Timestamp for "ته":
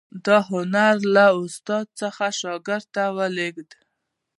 2.95-3.03